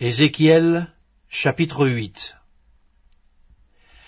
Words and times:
Ézéchiel 0.00 0.86
chapitre 1.28 1.84
8 1.84 2.36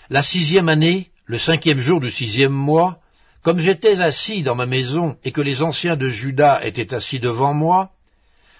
La 0.09 0.23
sixième 0.23 0.69
année, 0.69 1.11
le 1.25 1.37
cinquième 1.37 1.81
jour 1.81 1.99
du 1.99 2.09
sixième 2.09 2.53
mois, 2.53 2.99
comme 3.43 3.59
j'étais 3.59 3.99
assis 3.99 4.41
dans 4.41 4.55
ma 4.55 4.65
maison 4.65 5.17
et 5.25 5.33
que 5.33 5.41
les 5.41 5.61
anciens 5.61 5.97
de 5.97 6.07
Juda 6.07 6.65
étaient 6.65 6.93
assis 6.93 7.19
devant 7.19 7.53
moi, 7.53 7.91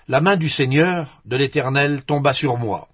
la 0.10 0.20
main 0.20 0.36
du 0.36 0.50
Seigneur, 0.50 1.22
de 1.24 1.38
l'Éternel, 1.38 2.04
tomba 2.06 2.34
sur 2.34 2.58
moi. 2.58 2.90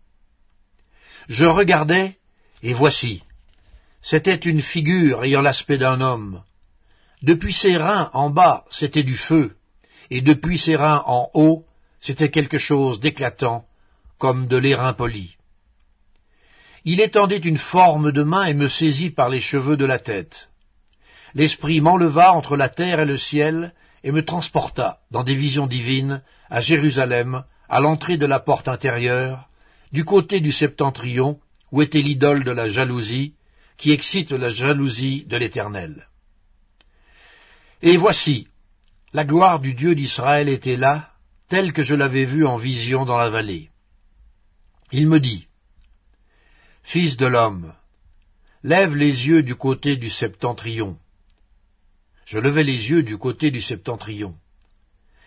Je 1.30 1.46
regardais, 1.46 2.16
et 2.62 2.74
voici, 2.74 3.24
c'était 4.04 4.36
une 4.36 4.62
figure 4.62 5.24
ayant 5.24 5.42
l'aspect 5.42 5.80
d'un 5.80 6.00
homme. 6.00 6.44
Depuis 7.24 7.54
ses 7.54 7.76
reins 7.76 8.12
en 8.14 8.30
bas, 8.30 8.66
c'était 8.70 9.02
du 9.02 9.18
feu, 9.18 9.58
et 10.12 10.22
depuis 10.22 10.60
ses 10.60 10.76
reins 10.76 11.02
en 11.08 11.32
haut, 11.34 11.66
c'était 12.00 12.30
quelque 12.30 12.60
chose 12.60 13.00
d'éclatant, 13.00 13.66
comme 14.18 14.48
de 14.48 14.58
l'airain 14.58 14.94
poli. 14.94 15.36
Il 16.86 17.02
étendit 17.02 17.36
une 17.38 17.58
forme 17.58 18.12
de 18.12 18.24
main 18.24 18.46
et 18.46 18.54
me 18.54 18.68
saisit 18.68 19.10
par 19.10 19.30
les 19.30 19.42
cheveux 19.42 19.78
de 19.78 19.86
la 19.86 20.00
tête. 20.00 20.50
L'Esprit 21.34 21.82
m'enleva 21.82 22.34
entre 22.34 22.56
la 22.56 22.70
terre 22.70 23.02
et 23.02 23.06
le 23.06 23.18
ciel, 23.18 23.74
et 24.04 24.12
me 24.12 24.24
transporta, 24.24 25.00
dans 25.12 25.24
des 25.24 25.36
visions 25.36 25.68
divines, 25.68 26.22
à 26.50 26.62
Jérusalem, 26.62 27.44
à 27.68 27.82
l'entrée 27.82 28.18
de 28.18 28.26
la 28.26 28.40
porte 28.40 28.68
intérieure, 28.68 29.50
du 29.92 30.06
côté 30.06 30.40
du 30.40 30.52
septentrion, 30.52 31.40
où 31.72 31.82
était 31.82 32.02
l'idole 32.02 32.44
de 32.44 32.52
la 32.52 32.68
jalousie, 32.68 33.34
qui 33.78 33.92
excite 33.92 34.32
la 34.32 34.50
jalousie 34.50 35.26
de 35.26 35.38
l'Éternel. 35.38 36.08
Et 37.82 37.98
voici, 37.98 38.48
la 39.14 39.26
gloire 39.26 39.60
du 39.60 39.74
Dieu 39.74 39.94
d'Israël 39.94 40.50
était 40.50 40.78
là, 40.78 41.10
telle 41.50 41.74
que 41.74 41.84
je 41.84 41.96
l'avais 41.96 42.26
vue 42.26 42.46
en 42.46 42.56
vision 42.56 43.06
dans 43.06 43.18
la 43.18 43.30
vallée. 43.30 43.70
Il 44.92 45.08
me 45.08 45.20
dit, 45.20 45.48
Fils 46.84 47.18
de 47.18 47.26
l'homme, 47.26 47.74
lève 48.64 48.96
les 48.96 49.28
yeux 49.28 49.44
du 49.44 49.56
côté 49.56 49.98
du 49.98 50.10
septentrion. 50.10 50.98
Je 52.26 52.40
levai 52.40 52.64
les 52.64 52.90
yeux 52.90 53.04
du 53.04 53.18
côté 53.18 53.52
du 53.52 53.60
septentrion. 53.60 54.36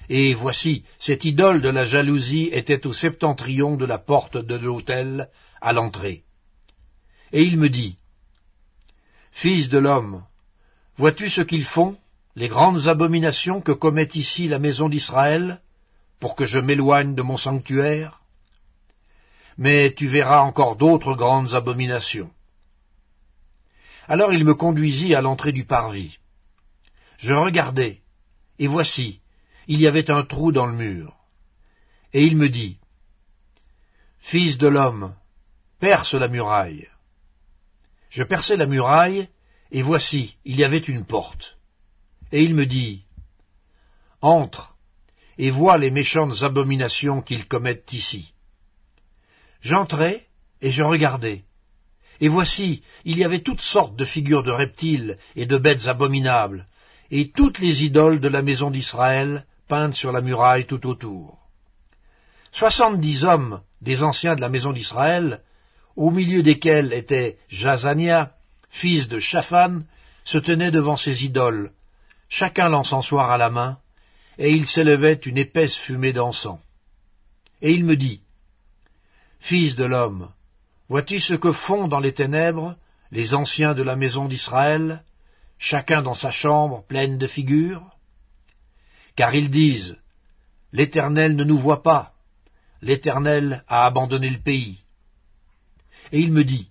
Et 0.08 0.32
voici, 0.32 0.84
cette 0.98 1.26
idole 1.26 1.60
de 1.60 1.68
la 1.68 1.84
jalousie 1.84 2.48
était 2.52 2.86
au 2.86 2.94
septentrion 2.94 3.76
de 3.76 3.84
la 3.84 3.98
porte 3.98 4.38
de 4.38 4.56
l'autel, 4.56 5.28
à 5.60 5.74
l'entrée. 5.74 6.24
Et 7.32 7.42
il 7.42 7.58
me 7.58 7.68
dit, 7.68 7.98
Fils 9.30 9.68
de 9.68 9.78
l'homme, 9.78 10.24
vois-tu 10.96 11.28
ce 11.28 11.42
qu'ils 11.42 11.66
font, 11.66 11.98
les 12.34 12.48
grandes 12.48 12.88
abominations 12.88 13.60
que 13.60 13.72
commet 13.72 14.08
ici 14.14 14.48
la 14.48 14.58
maison 14.58 14.88
d'Israël, 14.88 15.60
pour 16.18 16.34
que 16.34 16.46
je 16.46 16.58
m'éloigne 16.58 17.14
de 17.14 17.22
mon 17.22 17.36
sanctuaire? 17.36 18.19
Mais 19.58 19.94
tu 19.94 20.08
verras 20.08 20.40
encore 20.40 20.76
d'autres 20.76 21.14
grandes 21.14 21.54
abominations. 21.54 22.30
Alors 24.08 24.32
il 24.32 24.44
me 24.44 24.54
conduisit 24.54 25.14
à 25.14 25.20
l'entrée 25.20 25.52
du 25.52 25.64
parvis. 25.64 26.18
Je 27.18 27.34
regardai, 27.34 28.00
et 28.58 28.66
voici, 28.66 29.20
il 29.66 29.80
y 29.80 29.86
avait 29.86 30.10
un 30.10 30.24
trou 30.24 30.52
dans 30.52 30.66
le 30.66 30.74
mur. 30.74 31.14
Et 32.12 32.24
il 32.24 32.36
me 32.36 32.48
dit, 32.48 32.78
Fils 34.18 34.58
de 34.58 34.68
l'homme, 34.68 35.14
perce 35.78 36.14
la 36.14 36.28
muraille. 36.28 36.88
Je 38.08 38.22
perçai 38.22 38.56
la 38.56 38.66
muraille, 38.66 39.28
et 39.70 39.82
voici, 39.82 40.36
il 40.44 40.56
y 40.56 40.64
avait 40.64 40.78
une 40.78 41.04
porte. 41.04 41.56
Et 42.32 42.42
il 42.42 42.54
me 42.54 42.66
dit, 42.66 43.04
Entre, 44.20 44.74
et 45.38 45.50
vois 45.50 45.78
les 45.78 45.90
méchantes 45.90 46.42
abominations 46.42 47.22
qu'ils 47.22 47.46
commettent 47.46 47.92
ici. 47.92 48.34
J'entrai 49.62 50.26
et 50.60 50.70
je 50.70 50.82
regardai. 50.82 51.44
Et 52.20 52.28
voici, 52.28 52.82
il 53.04 53.18
y 53.18 53.24
avait 53.24 53.42
toutes 53.42 53.60
sortes 53.60 53.96
de 53.96 54.04
figures 54.04 54.42
de 54.42 54.50
reptiles 54.50 55.18
et 55.36 55.46
de 55.46 55.56
bêtes 55.56 55.86
abominables, 55.86 56.66
et 57.10 57.30
toutes 57.30 57.58
les 57.58 57.84
idoles 57.84 58.20
de 58.20 58.28
la 58.28 58.42
maison 58.42 58.70
d'Israël 58.70 59.46
peintes 59.68 59.94
sur 59.94 60.12
la 60.12 60.20
muraille 60.20 60.66
tout 60.66 60.86
autour. 60.86 61.38
Soixante-dix 62.52 63.24
hommes 63.24 63.62
des 63.80 64.02
anciens 64.02 64.34
de 64.34 64.40
la 64.40 64.48
maison 64.48 64.72
d'Israël, 64.72 65.40
au 65.96 66.10
milieu 66.10 66.42
desquels 66.42 66.92
était 66.92 67.38
Jazania, 67.48 68.32
fils 68.68 69.08
de 69.08 69.18
Shaphan, 69.18 69.80
se 70.24 70.38
tenaient 70.38 70.70
devant 70.70 70.96
ces 70.96 71.24
idoles, 71.24 71.72
chacun 72.28 72.68
l'encensoir 72.68 73.30
à 73.30 73.38
la 73.38 73.50
main, 73.50 73.78
et 74.38 74.50
il 74.50 74.66
s'élevait 74.66 75.20
une 75.24 75.38
épaisse 75.38 75.76
fumée 75.76 76.12
d'encens. 76.12 76.60
Et 77.62 77.72
il 77.72 77.84
me 77.84 77.96
dit, 77.96 78.22
Fils 79.40 79.74
de 79.74 79.84
l'homme, 79.84 80.30
vois-tu 80.88 81.18
ce 81.18 81.34
que 81.34 81.52
font 81.52 81.88
dans 81.88 82.00
les 82.00 82.12
ténèbres 82.12 82.76
les 83.10 83.34
anciens 83.34 83.74
de 83.74 83.82
la 83.82 83.96
maison 83.96 84.28
d'Israël, 84.28 85.02
chacun 85.58 86.02
dans 86.02 86.14
sa 86.14 86.30
chambre 86.30 86.84
pleine 86.86 87.18
de 87.18 87.26
figures? 87.26 87.82
Car 89.16 89.34
ils 89.34 89.50
disent, 89.50 89.96
L'Éternel 90.72 91.34
ne 91.34 91.42
nous 91.42 91.58
voit 91.58 91.82
pas, 91.82 92.12
l'Éternel 92.80 93.64
a 93.66 93.86
abandonné 93.86 94.30
le 94.30 94.38
pays. 94.38 94.78
Et 96.12 96.20
il 96.20 96.32
me 96.32 96.44
dit, 96.44 96.68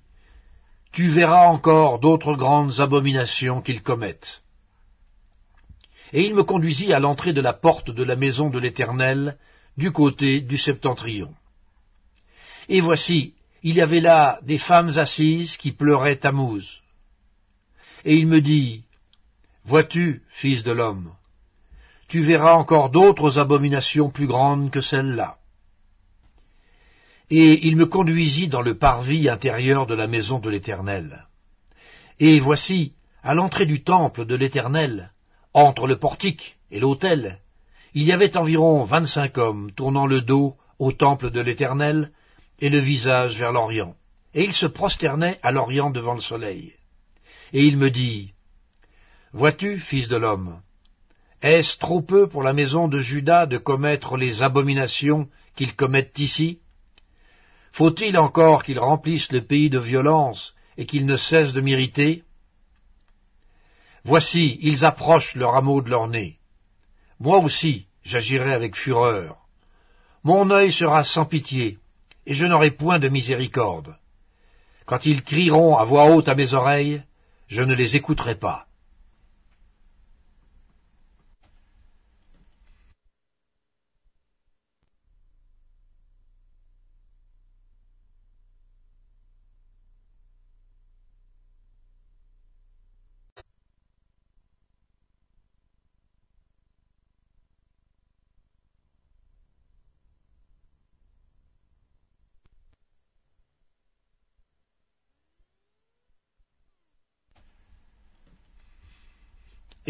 Tu 0.92 1.10
verras 1.10 1.48
encore 1.48 2.00
d'autres 2.00 2.36
grandes 2.36 2.80
abominations 2.80 3.62
qu'ils 3.62 3.84
commettent. 3.84 4.42
Et 6.14 6.24
il 6.24 6.34
me 6.34 6.44
conduisit 6.44 6.94
à 6.94 7.00
l'entrée 7.00 7.34
de 7.34 7.42
la 7.42 7.54
porte 7.54 7.92
de 7.92 8.04
la 8.04 8.16
maison 8.16 8.50
de 8.50 8.60
l'Éternel, 8.60 9.38
du 9.78 9.92
côté 9.92 10.42
du 10.42 10.58
septentrion. 10.58 11.34
Et 12.70 12.82
voici, 12.82 13.34
il 13.64 13.76
y 13.76 13.82
avait 13.82 14.00
là 14.00 14.40
des 14.44 14.60
femmes 14.60 14.98
assises 14.98 15.58
qui 15.58 15.72
pleuraient 15.72 16.18
Tammuz. 16.18 16.82
Et 18.06 18.16
il 18.16 18.28
me 18.28 18.42
dit, 18.42 18.84
Vois-tu, 19.66 20.22
fils 20.30 20.64
de 20.64 20.72
l'homme, 20.72 21.12
tu 22.08 22.22
verras 22.22 22.54
encore 22.54 22.92
d'autres 22.92 23.38
abominations 23.38 24.10
plus 24.10 24.28
grandes 24.28 24.72
que 24.72 24.82
celles-là. 24.82 25.38
Et 27.30 27.68
il 27.68 27.76
me 27.76 27.86
conduisit 27.86 28.48
dans 28.48 28.62
le 28.62 28.78
parvis 28.78 29.30
intérieur 29.30 29.86
de 29.86 29.94
la 29.94 30.08
maison 30.08 30.40
de 30.40 30.50
l'Éternel. 30.50 31.28
Et 32.20 32.40
voici, 32.40 32.94
à 33.24 33.34
l'entrée 33.34 33.66
du 33.66 33.84
temple 33.84 34.26
de 34.26 34.36
l'Éternel, 34.36 35.12
entre 35.54 35.88
le 35.88 35.98
portique 35.98 36.58
et 36.72 36.80
l'autel, 36.80 37.40
il 37.94 38.04
y 38.04 38.12
avait 38.12 38.38
environ 38.38 38.84
vingt-cinq 38.84 39.38
hommes 39.38 39.72
tournant 39.72 40.08
le 40.08 40.22
dos 40.22 40.56
au 40.80 40.92
temple 40.92 41.30
de 41.30 41.42
l'Éternel, 41.42 42.12
et 42.60 42.70
le 42.70 42.80
visage 42.80 43.38
vers 43.38 43.52
l'Orient. 43.52 43.96
Et 44.34 44.44
il 44.44 44.54
se 44.54 44.66
prosternait 44.66 45.40
à 45.42 45.52
l'Orient 45.52 45.90
devant 45.90 46.14
le 46.14 46.20
soleil. 46.20 46.74
Et 47.54 47.64
il 47.64 47.78
me 47.78 47.90
dit, 47.90 48.34
Vois-tu, 49.34 49.80
fils 49.80 50.08
de 50.08 50.18
l'homme, 50.18 50.62
est-ce 51.42 51.78
trop 51.78 52.02
peu 52.02 52.28
pour 52.28 52.44
la 52.44 52.54
maison 52.54 52.88
de 52.88 53.00
Judas 53.00 53.46
de 53.46 53.58
commettre 53.58 54.18
les 54.18 54.44
abominations 54.44 55.30
qu'ils 55.56 55.76
commettent 55.76 56.20
ici? 56.20 56.60
Faut-il 57.72 58.18
encore 58.18 58.64
qu'ils 58.64 58.80
remplissent 58.80 59.32
le 59.32 59.46
pays 59.46 59.70
de 59.70 59.80
violence 59.80 60.54
et 60.78 60.86
qu'ils 60.86 61.06
ne 61.06 61.16
cessent 61.16 61.54
de 61.54 61.62
m'irriter? 61.62 62.24
Voici, 64.04 64.58
ils 64.62 64.84
approchent 64.84 65.36
le 65.36 65.46
rameau 65.46 65.82
de 65.82 65.90
leur 65.90 66.08
nez. 66.08 66.38
Moi 67.20 67.38
aussi, 67.40 67.88
j'agirai 68.04 68.54
avec 68.54 68.76
fureur. 68.76 69.38
Mon 70.24 70.50
œil 70.52 70.74
sera 70.74 71.04
sans 71.04 71.26
pitié, 71.26 71.78
et 72.30 72.36
je 72.36 72.46
n'aurai 72.46 72.70
point 72.70 73.00
de 73.00 73.10
miséricorde. 73.10 73.96
Quand 74.86 75.06
ils 75.06 75.24
crieront 75.24 75.78
à 75.78 75.84
voix 75.84 76.12
haute 76.12 76.30
à 76.30 76.36
mes 76.36 76.54
oreilles, 76.54 77.02
je 77.48 77.64
ne 77.64 77.74
les 77.74 77.96
écouterai 77.96 78.36
pas. 78.36 78.68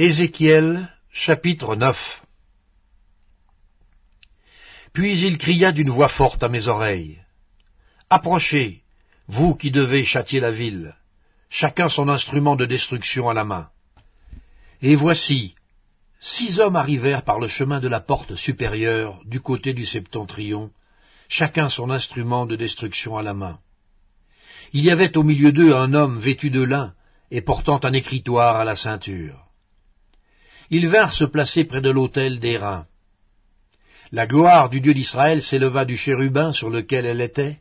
Ézéchiel 0.02 0.88
chapitre 1.12 1.76
9 1.76 1.98
Puis 4.94 5.20
il 5.20 5.38
cria 5.38 5.74
d'une 5.74 5.90
voix 5.90 6.08
forte 6.08 6.42
à 6.42 6.48
mes 6.48 6.70
oreilles. 6.70 7.20
Approchez, 8.10 8.82
vous 9.28 9.56
qui 9.56 9.72
devez 9.72 10.06
châtier 10.06 10.40
la 10.40 10.52
ville, 10.52 10.96
chacun 11.50 11.90
son 11.90 12.08
instrument 12.08 12.56
de 12.56 12.66
destruction 12.66 13.28
à 13.28 13.34
la 13.34 13.44
main. 13.44 13.68
Et 14.82 14.96
voici, 14.96 15.56
six 16.22 16.62
hommes 16.62 16.78
arrivèrent 16.78 17.26
par 17.26 17.42
le 17.42 17.50
chemin 17.50 17.82
de 17.82 17.90
la 17.90 18.00
porte 18.00 18.36
supérieure 18.36 19.20
du 19.26 19.42
côté 19.42 19.74
du 19.74 19.86
septentrion, 19.86 20.72
chacun 21.28 21.68
son 21.68 21.90
instrument 21.90 22.46
de 22.46 22.56
destruction 22.56 23.18
à 23.18 23.22
la 23.22 23.34
main. 23.34 23.60
Il 24.72 24.86
y 24.86 24.92
avait 24.92 25.18
au 25.18 25.24
milieu 25.24 25.52
d'eux 25.52 25.76
un 25.76 25.94
homme 25.94 26.20
vêtu 26.20 26.52
de 26.52 26.64
lin 26.64 26.94
et 27.32 27.42
portant 27.42 27.82
un 27.84 27.92
écritoire 27.92 28.56
à 28.56 28.64
la 28.64 28.78
ceinture. 28.78 29.49
Ils 30.70 30.88
vinrent 30.88 31.14
se 31.14 31.26
placer 31.26 31.66
près 31.66 31.82
de 31.82 31.90
l'autel 31.90 32.40
d'airain. 32.40 32.86
La 34.12 34.28
gloire 34.28 34.70
du 34.70 34.82
Dieu 34.82 34.94
d'Israël 34.94 35.42
s'éleva 35.42 35.86
du 35.86 35.98
chérubin 35.98 36.52
sur 36.52 36.70
lequel 36.70 37.06
elle 37.06 37.22
était, 37.22 37.60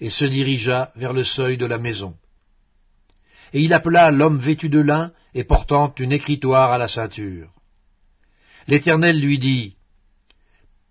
et 0.00 0.10
se 0.10 0.24
dirigea 0.24 0.92
vers 0.94 1.12
le 1.12 1.24
seuil 1.24 1.56
de 1.56 1.66
la 1.66 1.78
maison. 1.78 2.14
Et 3.52 3.60
il 3.60 3.72
appela 3.72 4.10
l'homme 4.10 4.38
vêtu 4.38 4.68
de 4.68 4.80
lin 4.80 5.12
et 5.34 5.44
portant 5.44 5.92
une 5.98 6.12
écritoire 6.12 6.70
à 6.72 6.78
la 6.78 6.88
ceinture. 6.88 7.50
L'Éternel 8.68 9.20
lui 9.20 9.38
dit, 9.38 9.76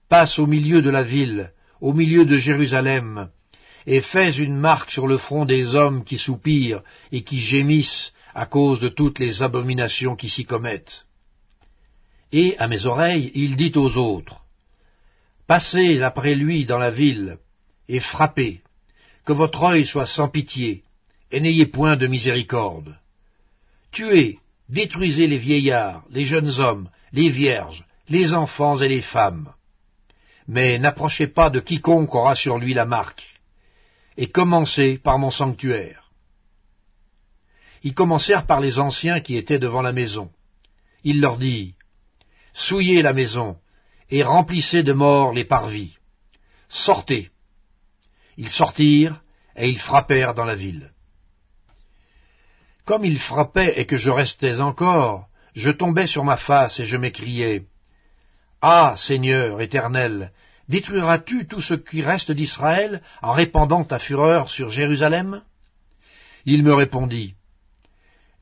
Passe 0.10 0.40
au 0.40 0.48
milieu 0.48 0.82
de 0.82 0.90
la 0.90 1.04
ville, 1.04 1.52
au 1.80 1.94
milieu 1.94 2.26
de 2.26 2.36
Jérusalem, 2.36 3.30
et 3.86 4.02
fais 4.02 4.32
une 4.32 4.58
marque 4.58 4.92
sur 4.92 5.08
le 5.08 5.18
front 5.18 5.46
des 5.46 5.76
hommes 5.76 6.04
qui 6.04 6.18
soupirent 6.18 6.82
et 7.12 7.24
qui 7.24 7.40
gémissent 7.40 8.14
à 8.34 8.46
cause 8.46 8.80
de 8.80 8.90
toutes 8.90 9.20
les 9.20 9.42
abominations 9.42 10.16
qui 10.16 10.30
s'y 10.30 10.46
commettent. 10.46 11.07
Et, 12.32 12.58
à 12.58 12.68
mes 12.68 12.86
oreilles, 12.86 13.32
il 13.36 13.56
dit 13.56 13.72
aux 13.76 13.98
autres, 13.98 14.42
Passez 15.48 16.02
après 16.02 16.36
lui 16.36 16.66
dans 16.66 16.78
la 16.78 16.92
ville, 16.92 17.38
et 17.88 18.02
frappez, 18.02 18.62
que 19.26 19.34
votre 19.34 19.64
œil 19.64 19.86
soit 19.86 20.06
sans 20.06 20.28
pitié, 20.28 20.84
et 21.32 21.40
n'ayez 21.40 21.68
point 21.68 21.96
de 21.96 22.08
miséricorde. 22.08 22.98
Tuez, 23.92 24.40
détruisez 24.68 25.28
les 25.28 25.38
vieillards, 25.38 26.04
les 26.10 26.26
jeunes 26.26 26.60
hommes, 26.60 26.90
les 27.14 27.30
vierges, 27.30 27.86
les 28.10 28.34
enfants 28.34 28.78
et 28.82 28.90
les 28.90 29.02
femmes. 29.02 29.54
Mais 30.48 30.80
n'approchez 30.80 31.28
pas 31.28 31.50
de 31.50 31.62
quiconque 31.62 32.14
aura 32.14 32.36
sur 32.36 32.58
lui 32.58 32.74
la 32.74 32.86
marque, 32.86 33.24
et 34.18 34.28
commencez 34.28 34.98
par 34.98 35.18
mon 35.18 35.30
sanctuaire. 35.30 36.12
Ils 37.84 37.94
commencèrent 37.94 38.46
par 38.46 38.60
les 38.60 38.80
anciens 38.80 39.22
qui 39.22 39.38
étaient 39.38 39.60
devant 39.60 39.82
la 39.82 39.94
maison. 39.94 40.30
Il 41.04 41.22
leur 41.22 41.38
dit, 41.38 41.76
Souillez 42.58 43.04
la 43.04 43.14
maison, 43.14 43.58
et 44.10 44.24
remplissez 44.24 44.82
de 44.82 44.92
morts 44.92 45.32
les 45.32 45.46
parvis. 45.46 45.96
Sortez. 46.70 47.30
Ils 48.36 48.50
sortirent, 48.50 49.22
et 49.56 49.70
ils 49.70 49.78
frappèrent 49.78 50.34
dans 50.34 50.44
la 50.44 50.56
ville. 50.56 50.92
Comme 52.84 53.06
ils 53.06 53.20
frappaient 53.20 53.80
et 53.80 53.86
que 53.86 53.98
je 53.98 54.10
restais 54.10 54.60
encore, 54.60 55.28
je 55.54 55.70
tombais 55.70 56.08
sur 56.08 56.24
ma 56.24 56.36
face 56.36 56.80
et 56.80 56.86
je 56.86 56.98
m'écriais, 56.98 57.66
Ah, 58.60 58.96
Seigneur 58.98 59.62
éternel, 59.62 60.32
détruiras-tu 60.68 61.46
tout 61.46 61.62
ce 61.62 61.76
qui 61.76 62.02
reste 62.02 62.32
d'Israël 62.32 63.04
en 63.22 63.34
répandant 63.34 63.84
ta 63.84 64.00
fureur 64.00 64.50
sur 64.50 64.72
Jérusalem? 64.72 65.44
Il 66.46 66.64
me 66.64 66.74
répondit, 66.74 67.36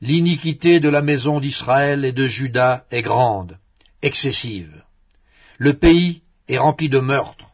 L'iniquité 0.00 0.80
de 0.80 0.88
la 0.88 1.02
maison 1.02 1.38
d'Israël 1.38 2.06
et 2.06 2.12
de 2.12 2.24
Juda 2.24 2.86
est 2.90 3.02
grande, 3.02 3.58
excessive. 4.06 4.82
Le 5.58 5.74
pays 5.74 6.22
est 6.48 6.58
rempli 6.58 6.88
de 6.88 7.00
meurtres. 7.00 7.50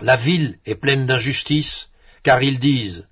La 0.00 0.16
ville 0.16 0.58
est 0.64 0.74
pleine 0.74 1.06
d'injustice, 1.06 1.88
car 2.22 2.42
ils 2.42 2.58
disent 2.58 3.06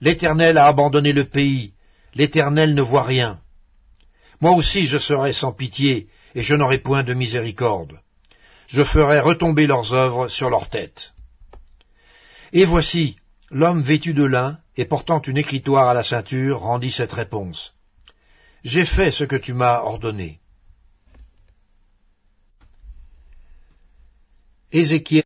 L'Éternel 0.00 0.58
a 0.58 0.66
abandonné 0.66 1.12
le 1.12 1.24
pays, 1.24 1.72
l'Éternel 2.14 2.74
ne 2.74 2.82
voit 2.82 3.04
rien. 3.04 3.40
Moi 4.40 4.52
aussi 4.52 4.84
je 4.84 4.98
serai 4.98 5.32
sans 5.32 5.52
pitié, 5.52 6.08
et 6.34 6.42
je 6.42 6.54
n'aurai 6.54 6.78
point 6.78 7.02
de 7.02 7.14
miséricorde. 7.14 8.00
Je 8.68 8.82
ferai 8.82 9.20
retomber 9.20 9.66
leurs 9.66 9.94
œuvres 9.94 10.28
sur 10.28 10.50
leurs 10.50 10.68
têtes. 10.68 11.12
Et 12.52 12.64
voici, 12.64 13.16
l'homme 13.50 13.82
vêtu 13.82 14.12
de 14.12 14.24
lin 14.24 14.58
et 14.76 14.84
portant 14.84 15.22
une 15.22 15.38
écritoire 15.38 15.88
à 15.88 15.94
la 15.94 16.02
ceinture 16.02 16.60
rendit 16.60 16.90
cette 16.90 17.12
réponse. 17.12 17.72
J'ai 18.64 18.84
fait 18.84 19.10
ce 19.10 19.24
que 19.24 19.36
tu 19.36 19.54
m'as 19.54 19.80
ordonné. 19.80 20.40
Ézéchiel 24.78 25.24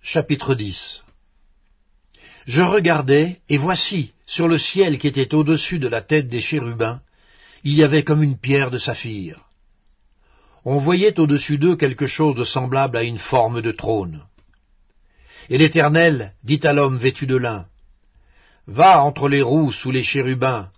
chapitre 0.00 0.54
10 0.54 1.02
Je 2.46 2.62
regardais, 2.62 3.42
et 3.50 3.58
voici, 3.58 4.14
sur 4.24 4.48
le 4.48 4.56
ciel 4.56 4.98
qui 4.98 5.08
était 5.08 5.34
au-dessus 5.34 5.78
de 5.78 5.88
la 5.88 6.00
tête 6.00 6.28
des 6.28 6.40
chérubins, 6.40 7.02
il 7.64 7.74
y 7.74 7.82
avait 7.82 8.02
comme 8.02 8.22
une 8.22 8.38
pierre 8.38 8.70
de 8.70 8.78
saphir. 8.78 9.43
On 10.64 10.78
voyait 10.78 11.18
au-dessus 11.20 11.58
d'eux 11.58 11.76
quelque 11.76 12.06
chose 12.06 12.34
de 12.34 12.44
semblable 12.44 12.96
à 12.96 13.02
une 13.02 13.18
forme 13.18 13.60
de 13.60 13.72
trône. 13.72 14.22
Et 15.50 15.58
l'Éternel 15.58 16.32
dit 16.42 16.60
à 16.62 16.72
l'homme 16.72 16.96
vêtu 16.96 17.26
de 17.26 17.36
lin, 17.36 17.66
Va 18.66 19.02
entre 19.02 19.28
les 19.28 19.42
roues 19.42 19.72
sous 19.72 19.90
les 19.90 20.02
chérubins, 20.02 20.70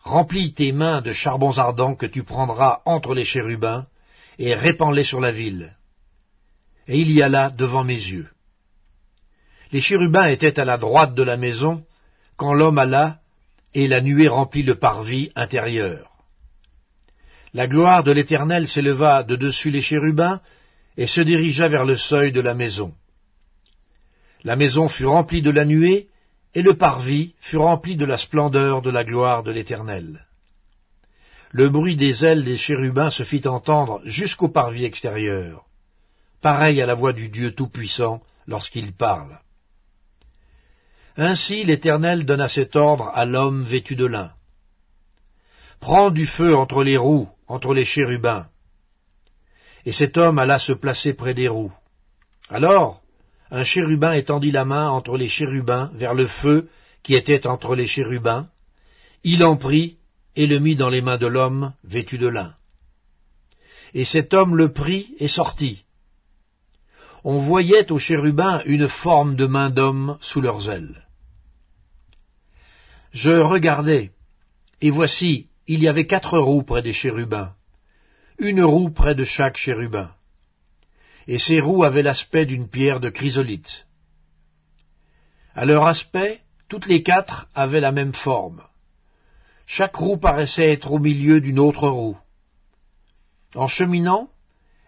remplis 0.00 0.52
tes 0.52 0.72
mains 0.72 1.00
de 1.00 1.12
charbons 1.12 1.58
ardents 1.58 1.94
que 1.94 2.06
tu 2.06 2.22
prendras 2.22 2.80
entre 2.84 3.14
les 3.14 3.24
chérubins, 3.24 3.86
et 4.38 4.54
répands-les 4.54 5.04
sur 5.04 5.20
la 5.20 5.32
ville 5.32 5.74
et 6.90 6.98
il 6.98 7.12
y 7.12 7.22
alla 7.22 7.50
devant 7.50 7.84
mes 7.84 7.94
yeux. 7.94 8.28
Les 9.70 9.80
chérubins 9.80 10.26
étaient 10.26 10.58
à 10.58 10.64
la 10.64 10.76
droite 10.76 11.14
de 11.14 11.22
la 11.22 11.36
maison, 11.36 11.84
quand 12.36 12.52
l'homme 12.52 12.78
alla, 12.78 13.20
et 13.74 13.86
la 13.86 14.00
nuée 14.00 14.26
remplit 14.26 14.64
le 14.64 14.74
parvis 14.74 15.30
intérieur. 15.36 16.09
La 17.52 17.66
gloire 17.66 18.04
de 18.04 18.12
l'Éternel 18.12 18.68
s'éleva 18.68 19.22
de 19.22 19.36
dessus 19.36 19.70
les 19.70 19.80
chérubins, 19.80 20.40
et 20.96 21.06
se 21.06 21.20
dirigea 21.20 21.68
vers 21.68 21.84
le 21.84 21.96
seuil 21.96 22.32
de 22.32 22.40
la 22.40 22.54
maison. 22.54 22.92
La 24.44 24.56
maison 24.56 24.88
fut 24.88 25.06
remplie 25.06 25.42
de 25.42 25.50
la 25.50 25.64
nuée, 25.64 26.08
et 26.54 26.62
le 26.62 26.74
parvis 26.74 27.34
fut 27.40 27.56
rempli 27.56 27.96
de 27.96 28.04
la 28.04 28.16
splendeur 28.16 28.82
de 28.82 28.90
la 28.90 29.04
gloire 29.04 29.42
de 29.42 29.52
l'Éternel. 29.52 30.26
Le 31.52 31.68
bruit 31.68 31.96
des 31.96 32.24
ailes 32.24 32.44
des 32.44 32.56
chérubins 32.56 33.10
se 33.10 33.22
fit 33.22 33.46
entendre 33.46 34.00
jusqu'au 34.04 34.48
parvis 34.48 34.84
extérieur 34.84 35.64
pareil 36.40 36.80
à 36.80 36.86
la 36.86 36.94
voix 36.94 37.12
du 37.12 37.28
Dieu 37.28 37.52
Tout-Puissant 37.52 38.22
lorsqu'il 38.46 38.92
parle. 38.92 39.38
Ainsi 41.16 41.64
l'Éternel 41.64 42.24
donna 42.24 42.48
cet 42.48 42.76
ordre 42.76 43.10
à 43.14 43.24
l'homme 43.24 43.64
vêtu 43.64 43.94
de 43.94 44.06
lin. 44.06 44.32
Prends 45.80 46.10
du 46.10 46.26
feu 46.26 46.56
entre 46.56 46.82
les 46.82 46.96
roues, 46.96 47.28
entre 47.50 47.74
les 47.74 47.84
chérubins. 47.84 48.46
Et 49.84 49.90
cet 49.90 50.16
homme 50.16 50.38
alla 50.38 50.60
se 50.60 50.72
placer 50.72 51.14
près 51.14 51.34
des 51.34 51.48
roues. 51.48 51.72
Alors, 52.48 53.02
un 53.50 53.64
chérubin 53.64 54.12
étendit 54.12 54.52
la 54.52 54.64
main 54.64 54.88
entre 54.88 55.16
les 55.16 55.28
chérubins 55.28 55.90
vers 55.94 56.14
le 56.14 56.28
feu 56.28 56.68
qui 57.02 57.16
était 57.16 57.48
entre 57.48 57.74
les 57.74 57.88
chérubins. 57.88 58.46
Il 59.24 59.42
en 59.44 59.56
prit 59.56 59.96
et 60.36 60.46
le 60.46 60.60
mit 60.60 60.76
dans 60.76 60.90
les 60.90 61.02
mains 61.02 61.18
de 61.18 61.26
l'homme 61.26 61.72
vêtu 61.82 62.18
de 62.18 62.28
lin. 62.28 62.54
Et 63.94 64.04
cet 64.04 64.32
homme 64.32 64.54
le 64.54 64.72
prit 64.72 65.16
et 65.18 65.26
sortit, 65.26 65.82
on 67.24 67.38
voyait 67.38 67.90
aux 67.90 67.98
chérubins 67.98 68.62
une 68.64 68.86
forme 68.86 69.34
de 69.34 69.46
main 69.46 69.70
d'homme 69.70 70.18
sous 70.20 70.40
leurs 70.40 70.70
ailes. 70.70 71.04
Je 73.10 73.32
regardais, 73.32 74.12
et 74.80 74.90
voici, 74.90 75.49
il 75.72 75.84
y 75.84 75.88
avait 75.88 76.08
quatre 76.08 76.36
roues 76.36 76.64
près 76.64 76.82
des 76.82 76.92
chérubins, 76.92 77.52
une 78.40 78.64
roue 78.64 78.90
près 78.90 79.14
de 79.14 79.22
chaque 79.22 79.56
chérubin, 79.56 80.10
et 81.28 81.38
ces 81.38 81.60
roues 81.60 81.84
avaient 81.84 82.02
l'aspect 82.02 82.44
d'une 82.44 82.68
pierre 82.68 82.98
de 82.98 83.08
chrysolite. 83.08 83.86
À 85.54 85.64
leur 85.64 85.86
aspect, 85.86 86.40
toutes 86.68 86.86
les 86.86 87.04
quatre 87.04 87.46
avaient 87.54 87.78
la 87.78 87.92
même 87.92 88.14
forme. 88.14 88.64
Chaque 89.64 89.94
roue 89.94 90.16
paraissait 90.16 90.72
être 90.72 90.90
au 90.90 90.98
milieu 90.98 91.40
d'une 91.40 91.60
autre 91.60 91.88
roue. 91.88 92.18
En 93.54 93.68
cheminant, 93.68 94.28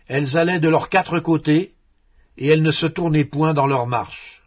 elles 0.08 0.36
allaient 0.36 0.58
de 0.58 0.68
leurs 0.68 0.88
quatre 0.88 1.20
côtés, 1.20 1.74
et 2.36 2.48
elles 2.48 2.62
ne 2.64 2.72
se 2.72 2.86
tournaient 2.86 3.24
point 3.24 3.54
dans 3.54 3.68
leur 3.68 3.86
marche. 3.86 4.42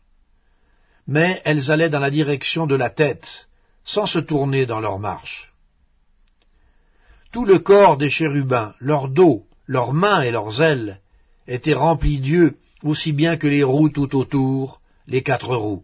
Mais 1.08 1.42
elles 1.46 1.72
allaient 1.72 1.90
dans 1.90 2.00
la 2.00 2.12
direction 2.12 2.68
de 2.68 2.76
la 2.76 2.90
tête, 2.90 3.48
sans 3.86 4.06
se 4.06 4.20
tourner 4.20 4.66
dans 4.66 4.82
leur 4.82 5.00
marche. 5.00 5.55
Tout 7.36 7.44
le 7.44 7.60
corps 7.60 7.98
des 7.98 8.10
chérubins, 8.10 8.74
leur 8.80 9.10
dos, 9.10 9.46
leurs 9.66 9.92
mains 9.92 10.22
et 10.22 10.32
leurs 10.32 10.62
ailes, 10.62 11.02
étaient 11.48 11.74
remplis 11.74 12.22
d'yeux, 12.22 12.58
aussi 12.82 13.12
bien 13.12 13.36
que 13.36 13.46
les 13.46 13.62
roues 13.62 13.90
tout 13.90 14.16
autour, 14.16 14.80
les 15.06 15.22
quatre 15.22 15.54
roues. 15.54 15.84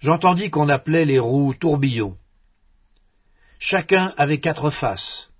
J'entendis 0.00 0.50
qu'on 0.50 0.68
appelait 0.68 1.04
les 1.04 1.20
roues 1.20 1.54
tourbillons. 1.54 2.16
Chacun 3.60 4.12
avait 4.16 4.40
quatre 4.40 4.70
faces. 4.70 5.30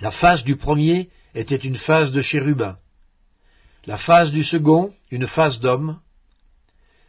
La 0.00 0.10
face 0.10 0.42
du 0.42 0.56
premier 0.56 1.08
était 1.36 1.54
une 1.54 1.76
face 1.76 2.10
de 2.10 2.20
chérubin, 2.20 2.78
la 3.86 3.96
face 3.96 4.32
du 4.32 4.42
second 4.42 4.92
une 5.12 5.28
face 5.28 5.60
d'homme, 5.60 6.00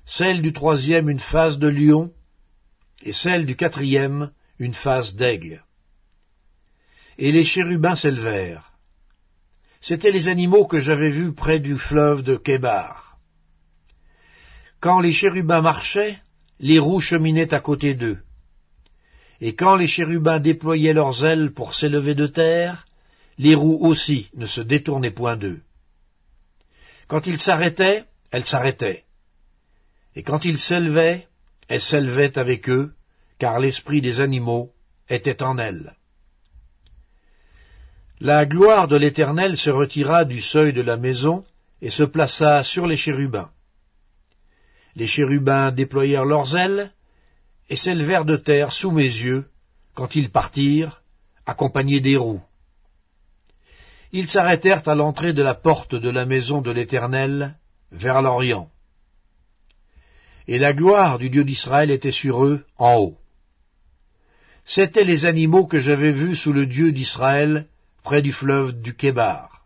celle 0.05 0.43
du 0.43 0.53
troisième 0.53 1.09
une 1.09 1.25
face 1.33 1.57
de 1.57 1.67
lion, 1.67 2.11
et 3.01 3.11
celle 3.11 3.47
du 3.47 3.55
quatrième 3.55 4.29
une 4.59 4.73
face 4.73 5.15
d'aigle. 5.15 5.63
Et 7.17 7.31
les 7.31 7.43
chérubins 7.43 7.95
s'élevèrent. 7.95 8.71
C'étaient 9.81 10.11
les 10.11 10.27
animaux 10.29 10.65
que 10.65 10.79
j'avais 10.79 11.09
vus 11.09 11.33
près 11.33 11.59
du 11.59 11.77
fleuve 11.77 12.23
de 12.23 12.37
Kébar. 12.37 13.17
Quand 14.79 14.99
les 14.99 15.13
chérubins 15.13 15.61
marchaient, 15.61 16.19
les 16.59 16.79
roues 16.79 17.01
cheminaient 17.01 17.53
à 17.53 17.59
côté 17.59 17.93
d'eux. 17.93 18.19
Et 19.41 19.55
quand 19.55 19.75
les 19.75 19.87
chérubins 19.87 20.39
déployaient 20.39 20.93
leurs 20.93 21.25
ailes 21.25 21.51
pour 21.53 21.73
s'élever 21.73 22.15
de 22.15 22.27
terre, 22.27 22.85
les 23.37 23.55
roues 23.55 23.77
aussi 23.81 24.29
ne 24.35 24.45
se 24.45 24.61
détournaient 24.61 25.11
point 25.11 25.35
d'eux. 25.35 25.61
Quand 27.07 27.27
ils 27.27 27.39
s'arrêtaient, 27.39 28.05
elles 28.31 28.45
s'arrêtaient. 28.45 29.03
Et 30.15 30.23
quand 30.23 30.45
ils 30.45 30.57
s'élevaient, 30.57 31.27
elles 31.67 31.81
s'élevaient 31.81 32.37
avec 32.37 32.69
eux, 32.69 32.93
car 33.39 33.59
l'esprit 33.59 34.01
des 34.01 34.21
animaux 34.21 34.71
était 35.09 35.43
en 35.43 35.57
elles. 35.57 35.95
La 38.19 38.45
gloire 38.45 38.87
de 38.87 38.95
l'Éternel 38.95 39.57
se 39.57 39.69
retira 39.69 40.23
du 40.23 40.41
seuil 40.41 40.71
de 40.71 40.81
la 40.81 40.97
maison 40.97 41.43
et 41.81 41.89
se 41.89 42.03
plaça 42.03 42.63
sur 42.63 42.87
les 42.87 42.95
chérubins. 42.95 43.49
Les 44.95 45.07
chérubins 45.07 45.71
déployèrent 45.71 46.25
leurs 46.25 46.55
ailes 46.55 46.91
et 47.69 47.75
s'élevèrent 47.75 48.25
de 48.25 48.37
terre 48.37 48.71
sous 48.71 48.91
mes 48.91 49.03
yeux 49.03 49.45
quand 49.95 50.15
ils 50.15 50.31
partirent, 50.31 51.01
accompagnés 51.45 51.99
des 51.99 52.17
roues. 52.17 52.41
Ils 54.11 54.29
s'arrêtèrent 54.29 54.87
à 54.87 54.95
l'entrée 54.95 55.33
de 55.33 55.41
la 55.41 55.55
porte 55.55 55.95
de 55.95 56.09
la 56.09 56.25
maison 56.25 56.61
de 56.61 56.71
l'Éternel, 56.71 57.55
vers 57.91 58.21
l'Orient. 58.21 58.69
Et 60.47 60.59
la 60.59 60.73
gloire 60.73 61.19
du 61.19 61.29
Dieu 61.29 61.43
d'Israël 61.43 61.89
était 61.89 62.11
sur 62.11 62.45
eux 62.45 62.65
en 62.77 62.95
haut. 62.97 63.17
C'étaient 64.65 65.03
les 65.03 65.25
animaux 65.25 65.65
que 65.65 65.79
j'avais 65.79 66.11
vus 66.11 66.35
sous 66.35 66.53
le 66.53 66.65
Dieu 66.65 66.91
d'Israël 66.91 67.67
près 68.03 68.21
du 68.21 68.31
fleuve 68.31 68.81
du 68.81 68.95
Kébar, 68.95 69.65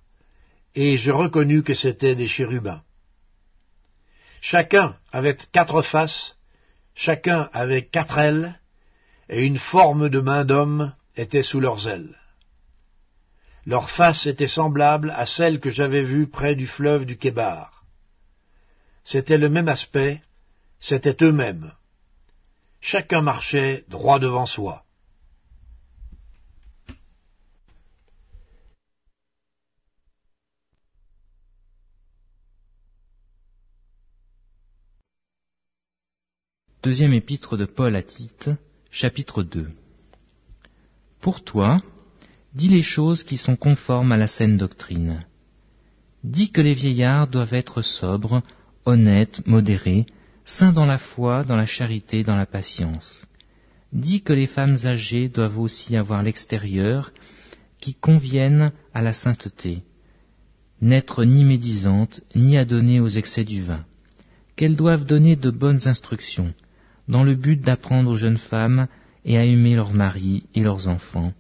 et 0.76 0.98
je 0.98 1.12
reconnus 1.12 1.64
que 1.64 1.74
c'étaient 1.74 2.16
des 2.16 2.28
chérubins. 2.28 2.82
Chacun 4.42 4.96
avait 5.12 5.38
quatre 5.52 5.82
faces, 5.82 6.36
chacun 6.96 7.50
avait 7.54 7.86
quatre 7.86 8.18
ailes, 8.18 8.60
et 9.30 9.46
une 9.46 9.60
forme 9.60 10.10
de 10.10 10.20
main 10.20 10.46
d'homme 10.46 10.94
était 11.16 11.44
sous 11.44 11.60
leurs 11.60 11.88
ailes. 11.88 12.18
Leurs 13.66 13.90
faces 13.90 14.26
étaient 14.26 14.48
semblables 14.48 15.12
à 15.12 15.26
celles 15.26 15.60
que 15.60 15.70
j'avais 15.70 16.04
vues 16.04 16.28
près 16.28 16.56
du 16.56 16.68
fleuve 16.68 17.06
du 17.06 17.18
Kébar. 17.18 17.84
C'était 19.04 19.38
le 19.38 19.50
même 19.50 19.68
aspect, 19.68 20.22
c'étaient 20.80 21.18
eux-mêmes. 21.22 21.74
Chacun 22.82 23.22
marchait 23.22 23.84
droit 23.90 24.20
devant 24.20 24.46
soi. 24.46 24.86
Deuxième 36.88 37.12
épître 37.12 37.58
de 37.58 37.66
Paul 37.66 37.98
à 37.98 38.02
Tite, 38.02 38.50
chapitre 38.92 39.44
2. 39.44 39.68
Pour 41.20 41.44
toi, 41.44 41.82
dis 42.54 42.70
les 42.70 42.82
choses 42.82 43.26
qui 43.26 43.36
sont 43.36 43.58
conformes 43.58 44.14
à 44.14 44.16
la 44.16 44.28
saine 44.28 44.56
doctrine. 44.56 45.26
Dis 46.24 46.50
que 46.50 46.62
les 46.62 46.72
vieillards 46.72 47.28
doivent 47.28 47.56
être 47.56 47.82
sobres, 47.82 48.42
honnêtes, 48.86 49.46
modérés, 49.46 50.06
saints 50.46 50.72
dans 50.72 50.86
la 50.86 50.98
foi, 50.98 51.44
dans 51.44 51.58
la 51.58 51.66
charité, 51.66 52.24
dans 52.24 52.38
la 52.38 52.46
patience. 52.46 53.28
Dis 53.92 54.22
que 54.22 54.32
les 54.32 54.48
femmes 54.48 54.78
âgées 54.86 55.28
doivent 55.28 55.60
aussi 55.60 55.98
avoir 55.98 56.24
l'extérieur 56.24 57.12
qui 57.82 57.96
convienne 57.96 58.72
à 58.94 59.02
la 59.02 59.12
sainteté, 59.12 59.84
n'être 60.80 61.26
ni 61.26 61.44
médisantes, 61.44 62.22
ni 62.34 62.58
adonnées 62.58 63.02
aux 63.02 63.10
excès 63.10 63.44
du 63.44 63.62
vin, 63.62 63.84
qu'elles 64.56 64.78
doivent 64.78 65.06
donner 65.06 65.36
de 65.36 65.52
bonnes 65.52 65.86
instructions, 65.86 66.54
dans 67.08 67.24
le 67.24 67.36
but 67.36 67.62
d'apprendre 67.62 68.12
aux 68.12 68.18
jeunes 68.18 68.38
femmes 68.38 68.88
et 69.26 69.38
à 69.38 69.46
aimer 69.46 69.76
leurs 69.76 69.94
maris 69.94 70.44
et 70.56 70.62
leurs 70.62 70.88
enfants, 70.88 71.34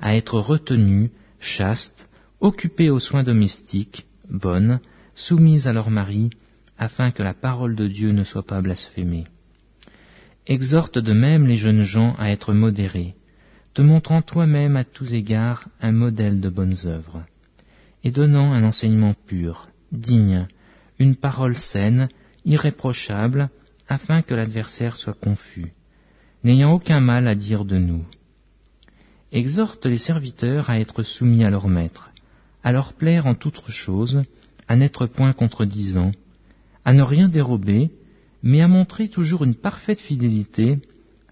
à 0.00 0.16
être 0.16 0.38
retenues, 0.38 1.10
chastes, 1.38 2.08
occupées 2.40 2.90
aux 2.90 2.98
soins 2.98 3.22
domestiques, 3.22 4.06
bonnes, 4.28 4.80
soumises 5.14 5.66
à 5.66 5.72
leurs 5.72 5.90
maris, 5.90 6.30
afin 6.78 7.10
que 7.10 7.22
la 7.22 7.34
parole 7.34 7.76
de 7.76 7.86
Dieu 7.86 8.12
ne 8.12 8.24
soit 8.24 8.46
pas 8.46 8.62
blasphémée. 8.62 9.24
Exhorte 10.46 10.98
de 10.98 11.12
même 11.12 11.46
les 11.46 11.56
jeunes 11.56 11.84
gens 11.84 12.14
à 12.18 12.30
être 12.30 12.54
modérés, 12.54 13.14
te 13.74 13.82
montrant 13.82 14.22
toi-même 14.22 14.76
à 14.76 14.84
tous 14.84 15.12
égards 15.12 15.68
un 15.80 15.92
modèle 15.92 16.40
de 16.40 16.48
bonnes 16.48 16.76
œuvres, 16.86 17.24
et 18.02 18.10
donnant 18.10 18.52
un 18.52 18.64
enseignement 18.64 19.14
pur, 19.26 19.68
digne, 19.92 20.48
une 20.98 21.16
parole 21.16 21.56
saine, 21.56 22.08
irréprochable, 22.44 23.50
afin 23.90 24.22
que 24.22 24.34
l'adversaire 24.34 24.96
soit 24.96 25.18
confus, 25.20 25.72
n'ayant 26.44 26.72
aucun 26.72 27.00
mal 27.00 27.26
à 27.26 27.34
dire 27.34 27.64
de 27.64 27.76
nous. 27.76 28.06
Exhorte 29.32 29.84
les 29.84 29.98
serviteurs 29.98 30.70
à 30.70 30.78
être 30.78 31.02
soumis 31.02 31.44
à 31.44 31.50
leur 31.50 31.68
maître, 31.68 32.10
à 32.62 32.70
leur 32.70 32.94
plaire 32.94 33.26
en 33.26 33.34
toutes 33.34 33.68
choses, 33.68 34.22
à 34.68 34.76
n'être 34.76 35.06
point 35.06 35.32
contredisants, 35.32 36.12
à 36.84 36.92
ne 36.92 37.02
rien 37.02 37.28
dérober, 37.28 37.90
mais 38.44 38.62
à 38.62 38.68
montrer 38.68 39.08
toujours 39.08 39.42
une 39.42 39.56
parfaite 39.56 40.00
fidélité, 40.00 40.78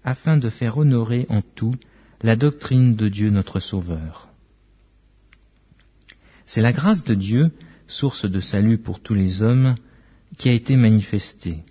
afin 0.03 0.37
de 0.37 0.49
faire 0.49 0.77
honorer 0.77 1.25
en 1.29 1.41
tout 1.41 1.73
la 2.21 2.35
doctrine 2.35 2.95
de 2.95 3.07
Dieu 3.07 3.29
notre 3.29 3.59
Sauveur. 3.59 4.27
C'est 6.45 6.61
la 6.61 6.73
grâce 6.73 7.05
de 7.05 7.15
Dieu, 7.15 7.51
source 7.87 8.25
de 8.25 8.39
salut 8.39 8.79
pour 8.79 8.99
tous 8.99 9.13
les 9.13 9.41
hommes, 9.41 9.75
qui 10.37 10.49
a 10.49 10.53
été 10.53 10.75
manifestée. 10.75 11.63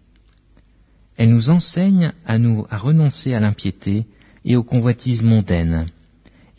Elle 1.19 1.31
nous 1.31 1.51
enseigne 1.51 2.13
à 2.25 2.39
nous 2.39 2.65
à 2.71 2.77
renoncer 2.77 3.35
à 3.35 3.41
l'impiété 3.41 4.07
et 4.45 4.55
aux 4.55 4.63
convoitises 4.63 5.25
mondaines, 5.25 5.89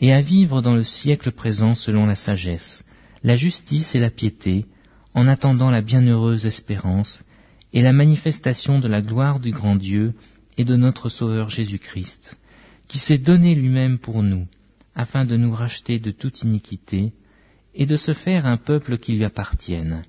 et 0.00 0.12
à 0.12 0.20
vivre 0.20 0.60
dans 0.60 0.74
le 0.74 0.84
siècle 0.84 1.32
présent 1.32 1.74
selon 1.74 2.04
la 2.04 2.14
sagesse, 2.14 2.84
la 3.22 3.36
justice 3.36 3.94
et 3.94 3.98
la 3.98 4.10
piété, 4.10 4.66
en 5.14 5.26
attendant 5.28 5.70
la 5.70 5.80
bienheureuse 5.80 6.44
espérance 6.44 7.24
et 7.72 7.80
la 7.80 7.94
manifestation 7.94 8.80
de 8.80 8.86
la 8.86 9.00
gloire 9.00 9.40
du 9.40 9.50
grand 9.50 9.76
Dieu 9.76 10.12
et 10.58 10.64
de 10.64 10.76
notre 10.76 11.08
Sauveur 11.08 11.48
Jésus-Christ, 11.48 12.36
qui 12.86 12.98
s'est 12.98 13.16
donné 13.16 13.54
lui-même 13.54 13.98
pour 13.98 14.22
nous, 14.22 14.46
afin 14.94 15.24
de 15.24 15.38
nous 15.38 15.52
racheter 15.52 15.98
de 15.98 16.10
toute 16.10 16.42
iniquité, 16.42 17.14
et 17.74 17.86
de 17.86 17.96
se 17.96 18.12
faire 18.12 18.44
un 18.44 18.58
peuple 18.58 18.98
qui 18.98 19.12
lui 19.12 19.24
appartienne, 19.24 20.02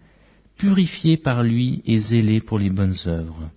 purifié 0.58 1.16
par 1.16 1.42
lui 1.42 1.82
et 1.86 1.98
zélé 2.00 2.42
pour 2.42 2.60
les 2.60 2.70
bonnes 2.70 2.98
œuvres 3.06 3.50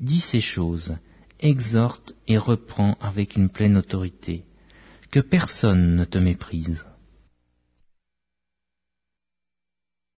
dis 0.00 0.20
ces 0.20 0.40
choses, 0.40 0.94
exhorte 1.40 2.14
et 2.26 2.38
reprends 2.38 2.96
avec 3.00 3.36
une 3.36 3.50
pleine 3.50 3.76
autorité, 3.76 4.44
que 5.10 5.20
personne 5.20 5.96
ne 5.96 6.04
te 6.04 6.18
méprise. 6.18 6.84